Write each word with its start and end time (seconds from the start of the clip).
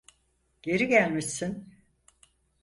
Geri 0.61 0.87
gelmişsin. 0.87 1.73